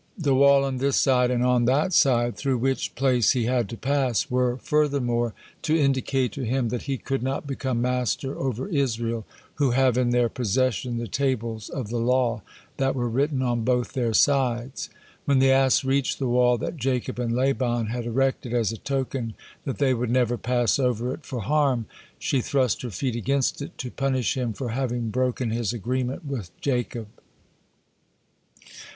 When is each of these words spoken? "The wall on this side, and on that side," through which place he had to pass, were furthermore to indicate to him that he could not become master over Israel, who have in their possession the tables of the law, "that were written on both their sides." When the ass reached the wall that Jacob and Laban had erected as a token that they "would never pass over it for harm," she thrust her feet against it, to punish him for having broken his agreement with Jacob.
"The 0.17 0.33
wall 0.33 0.63
on 0.65 0.77
this 0.79 0.97
side, 0.97 1.29
and 1.29 1.43
on 1.43 1.65
that 1.65 1.93
side," 1.93 2.35
through 2.35 2.57
which 2.57 2.95
place 2.95 3.33
he 3.33 3.43
had 3.45 3.69
to 3.69 3.77
pass, 3.77 4.31
were 4.31 4.57
furthermore 4.57 5.35
to 5.61 5.77
indicate 5.77 6.31
to 6.31 6.41
him 6.43 6.69
that 6.69 6.81
he 6.89 6.97
could 6.97 7.21
not 7.21 7.45
become 7.45 7.83
master 7.83 8.35
over 8.35 8.67
Israel, 8.67 9.27
who 9.57 9.69
have 9.77 9.99
in 9.99 10.09
their 10.09 10.27
possession 10.27 10.97
the 10.97 11.07
tables 11.07 11.69
of 11.69 11.89
the 11.89 11.99
law, 11.99 12.41
"that 12.77 12.95
were 12.95 13.07
written 13.07 13.43
on 13.43 13.63
both 13.63 13.93
their 13.93 14.11
sides." 14.11 14.89
When 15.25 15.37
the 15.37 15.51
ass 15.51 15.83
reached 15.83 16.17
the 16.17 16.27
wall 16.27 16.57
that 16.57 16.77
Jacob 16.77 17.19
and 17.19 17.35
Laban 17.35 17.85
had 17.85 18.07
erected 18.07 18.55
as 18.55 18.71
a 18.71 18.77
token 18.79 19.35
that 19.65 19.77
they 19.77 19.93
"would 19.93 20.09
never 20.09 20.35
pass 20.35 20.79
over 20.79 21.13
it 21.13 21.27
for 21.27 21.41
harm," 21.41 21.85
she 22.17 22.41
thrust 22.41 22.81
her 22.81 22.89
feet 22.89 23.15
against 23.15 23.61
it, 23.61 23.77
to 23.77 23.91
punish 23.91 24.35
him 24.35 24.53
for 24.53 24.69
having 24.69 25.11
broken 25.11 25.51
his 25.51 25.73
agreement 25.73 26.25
with 26.25 26.49
Jacob. 26.59 27.05